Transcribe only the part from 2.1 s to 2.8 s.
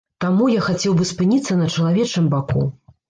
баку.